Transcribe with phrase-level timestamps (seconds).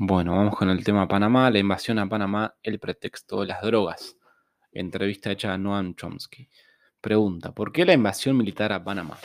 [0.00, 4.16] Bueno, vamos con el tema Panamá, la invasión a Panamá, el pretexto de las drogas.
[4.70, 6.48] Entrevista hecha a Noam Chomsky.
[7.00, 9.18] Pregunta, ¿por qué la invasión militar a Panamá?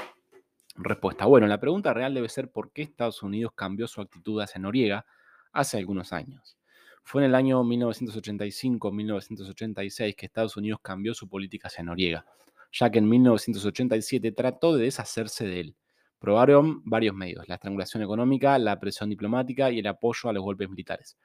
[0.78, 4.60] Respuesta, bueno, la pregunta real debe ser por qué Estados Unidos cambió su actitud hacia
[4.60, 5.06] Noriega
[5.52, 6.58] hace algunos años.
[7.04, 12.26] Fue en el año 1985-1986 que Estados Unidos cambió su política hacia Noriega,
[12.72, 15.76] ya que en 1987 trató de deshacerse de él.
[16.24, 20.70] Probaron varios medios, la estrangulación económica, la presión diplomática y el apoyo a los golpes
[20.70, 21.18] militares.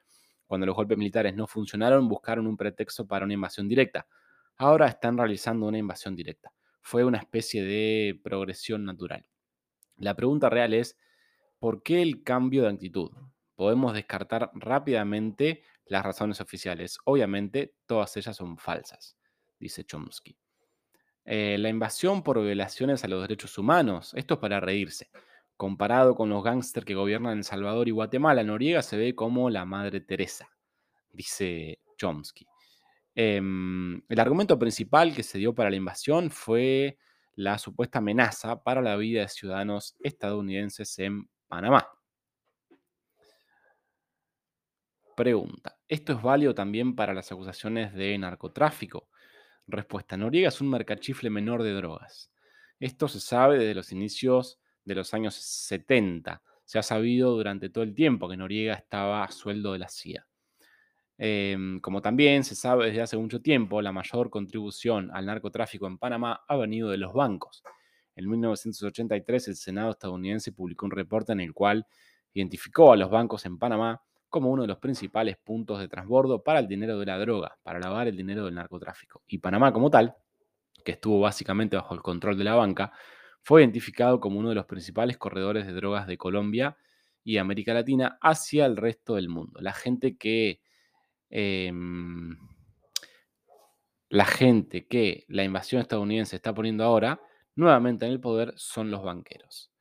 [0.45, 4.07] Cuando los golpes militares no funcionaron, buscaron un pretexto para una invasión directa.
[4.57, 6.51] Ahora están realizando una invasión directa.
[6.81, 9.25] Fue una especie de progresión natural.
[9.95, 10.97] La pregunta real es,
[11.59, 13.09] ¿por qué el cambio de actitud?
[13.55, 16.97] Podemos descartar rápidamente las razones oficiales.
[17.05, 19.15] Obviamente, todas ellas son falsas,
[19.61, 20.35] dice Chomsky.
[21.31, 24.13] Eh, la invasión por violaciones a los derechos humanos.
[24.15, 25.11] Esto es para reírse.
[25.57, 29.63] Comparado con los gángsters que gobiernan El Salvador y Guatemala, Noriega se ve como la
[29.63, 30.49] Madre Teresa,
[31.11, 32.47] dice Chomsky.
[33.13, 36.97] Em, el argumento principal que se dio para la invasión fue
[37.35, 41.87] la supuesta amenaza para la vida de ciudadanos estadounidenses en Panamá.
[45.15, 49.09] Pregunta, ¿esto es válido también para las acusaciones de narcotráfico?
[49.71, 50.17] Respuesta.
[50.17, 52.31] Noriega es un mercachifle menor de drogas.
[52.79, 56.41] Esto se sabe desde los inicios de los años 70.
[56.65, 60.25] Se ha sabido durante todo el tiempo que Noriega estaba a sueldo de la CIA.
[61.17, 65.97] Em, como también se sabe desde hace mucho tiempo, la mayor contribución al narcotráfico en
[65.97, 67.61] Panamá ha venido de los bancos.
[68.15, 71.85] En 1983 el Senado estadounidense publicó un reporte en el cual
[72.33, 76.59] identificó a los bancos en Panamá como uno de los principales puntos de transbordo para
[76.59, 79.23] el dinero de la droga, para lavar el dinero del narcotráfico.
[79.27, 80.15] Y Panamá como tal,
[80.85, 82.91] que estuvo básicamente bajo el control de la banca,
[83.41, 86.77] fue identificado como uno de los principales corredores de drogas de Colombia
[87.23, 89.59] y América Latina hacia el resto del mundo.
[89.61, 90.61] La gente que...
[91.29, 92.37] Em,
[94.09, 97.21] la gente que la invasión estadounidense está poniendo ahora
[97.55, 99.71] nuevamente en el poder son los banqueros.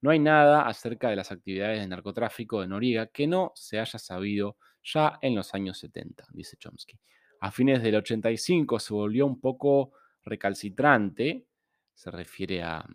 [0.00, 3.98] No hay nada acerca de las actividades de narcotráfico de Noriega que no se haya
[3.98, 6.98] sabido ya en los años 70, dice Chomsky.
[7.40, 9.92] A fines del 85 se volvió un poco
[10.24, 11.46] recalcitrante,
[11.94, 12.86] se refiere a,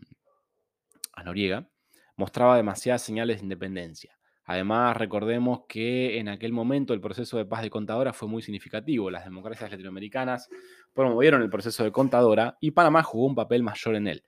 [1.24, 1.70] Noriega,
[2.16, 4.18] mostraba demasiadas señales de independencia.
[4.46, 9.12] Además, recordemos que en aquel momento el proceso de paz de Contadora fue muy significativo.
[9.12, 10.50] Las democracias latinoamericanas
[10.94, 14.24] promovieron el proceso de Contadora y Panamá jugó un papel mayor en él.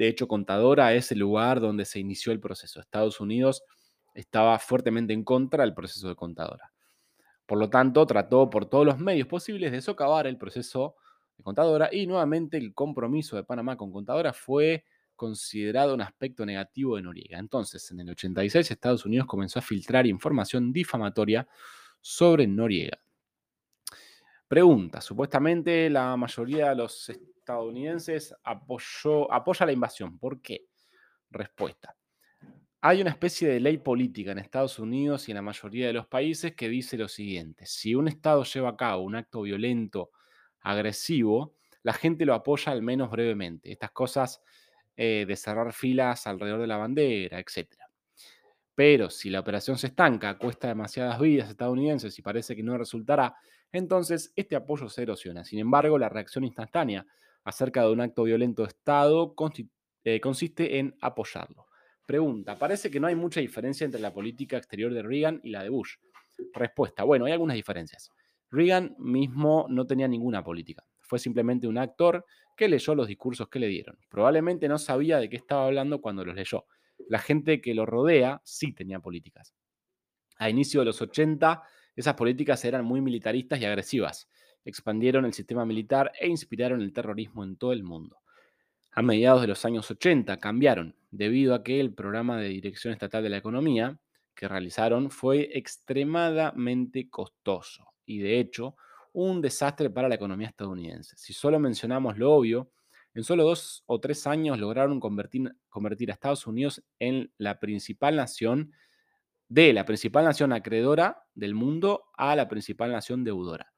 [0.00, 2.80] De hecho, Contadora es el lugar donde se inició el proceso.
[2.80, 3.62] Estados Unidos
[4.14, 6.72] estaba fuertemente en contra del proceso de Contadora.
[7.44, 10.96] Por lo tanto, trató por todos los medios posibles de socavar el proceso
[11.36, 16.96] de Contadora y nuevamente el compromiso de Panamá con Contadora fue considerado un aspecto negativo
[16.96, 17.38] de Noriega.
[17.38, 21.46] Entonces, en el 86, Estados Unidos comenzó a filtrar información difamatoria
[22.00, 22.98] sobre Noriega.
[24.50, 30.18] Pregunta, supuestamente la mayoría de los estadounidenses apoya la invasión.
[30.18, 30.66] ¿Por qué?
[31.30, 31.96] Respuesta.
[32.80, 36.08] Hay una especie de ley política en Estados Unidos y en la mayoría de los
[36.08, 37.64] países que dice lo siguiente.
[37.64, 40.10] Si un Estado lleva a cabo un acto violento,
[40.62, 43.70] agresivo, la gente lo apoya al menos brevemente.
[43.70, 44.42] Estas cosas
[44.96, 47.68] eh, de cerrar filas alrededor de la bandera, etc.
[48.80, 53.36] Pero si la operación se estanca, cuesta demasiadas vidas estadounidenses y parece que no resultará,
[53.70, 55.44] entonces este apoyo se erosiona.
[55.44, 57.04] Sin embargo, la reacción instantánea
[57.44, 59.34] acerca de un acto violento de Estado
[60.02, 61.66] eh, consiste en apoyarlo.
[62.06, 65.62] Pregunta, parece que no hay mucha diferencia entre la política exterior de Reagan y la
[65.62, 65.96] de Bush.
[66.54, 68.10] Respuesta, bueno, hay algunas diferencias.
[68.50, 70.86] Reagan mismo no tenía ninguna política.
[71.00, 72.24] Fue simplemente un actor
[72.56, 73.98] que leyó los discursos que le dieron.
[74.08, 76.64] Probablemente no sabía de qué estaba hablando cuando los leyó.
[77.08, 79.54] La gente que lo rodea sí tenía políticas.
[80.38, 81.62] A inicio de los 80,
[81.96, 84.28] esas políticas eran muy militaristas y agresivas
[84.64, 88.18] expandieron el sistema militar e inspiraron el terrorismo en todo el mundo.
[88.92, 93.22] A mediados de los años 80 cambiaron, debido a que el programa de Dirección Estatal
[93.22, 93.98] de la Economía
[94.34, 98.76] que realizaron fue extremadamente costoso y de hecho
[99.12, 101.16] un desastre para la economía estadounidense.
[101.16, 102.70] Si solo mencionamos lo obvio,
[103.14, 108.72] en solo dos o tres años lograron convertir, a Estados Unidos en la principal nación,
[109.48, 113.72] de la principal nación acreedora del mundo a la principal nación deudora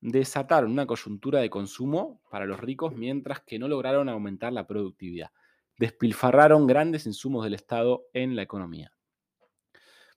[0.00, 5.30] desataron una coyuntura de consumo para los ricos mientras que no lograron aumentar la productividad.
[5.78, 8.92] Despilfarraron grandes insumos del Estado en la economía.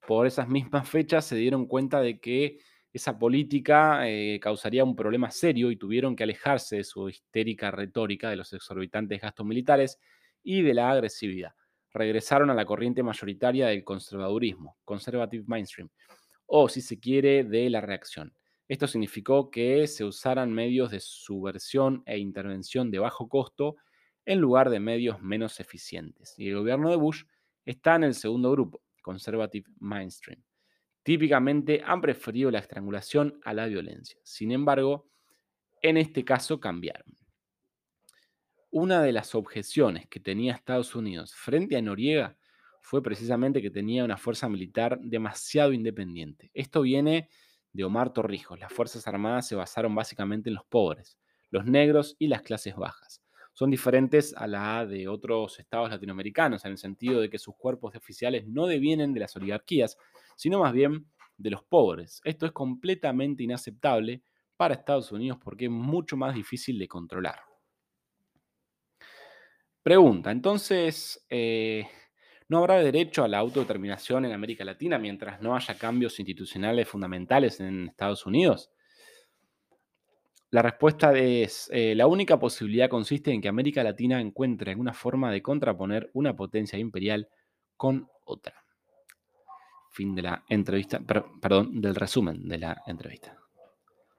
[0.08, 2.60] Por esas mismas fechas se dieron cuenta de que
[2.94, 8.30] esa política eh, causaría un problema serio y tuvieron que alejarse de su histérica retórica
[8.30, 10.00] de los exorbitantes gastos militares
[10.44, 11.54] y de la agresividad.
[11.94, 15.90] regresaron a la corriente mayoritaria del conservadurismo, conservative mainstream,
[16.46, 18.34] o si se quiere, de la reacción.
[18.70, 23.76] Esto significó que se usaran medios de subversión e intervención de bajo costo
[24.26, 26.34] en lugar de medios menos eficientes.
[26.38, 27.24] Y el gobierno de Bush
[27.66, 30.42] está en el segundo grupo, conservative mainstream.
[31.04, 34.20] Típicamente han preferido la estrangulación a la violencia.
[34.24, 35.10] Sin embargo,
[35.82, 37.18] en este caso cambiaron.
[38.70, 42.38] Una de las objeciones que tenía Estados Unidos frente a Noriega
[42.82, 46.52] fue precisamente que tenía una fuerza militar demasiado independiente.
[46.54, 47.30] Esto viene
[47.74, 48.60] de Omar Torrijos.
[48.60, 51.18] Las Fuerzas Armadas se basaron básicamente en los pobres,
[51.50, 53.22] los negros y las clases bajas.
[53.54, 57.92] Son diferentes a la de otros estados latinoamericanos, en el sentido de que sus cuerpos
[57.92, 59.98] de oficiales no devienen de las oligarquías,
[60.42, 61.06] sino más bien
[61.38, 62.20] de los pobres.
[62.24, 64.24] Esto es completamente inaceptable
[64.58, 67.42] para Estados Unidos porque es mucho más difícil de controlar.
[69.84, 71.88] Pregunta, entonces, eh,
[72.48, 77.60] ¿no habrá derecho a la autodeterminación en América Latina mientras no haya cambios institucionales fundamentales
[77.60, 78.72] en Estados Unidos?
[80.50, 85.32] La respuesta es, eh, la única posibilidad consiste en que América Latina encuentre alguna forma
[85.32, 87.30] de contraponer una potencia imperial
[87.78, 88.66] con otra.
[89.92, 93.38] Fin de la entrevista, perdón, del resumen de la entrevista.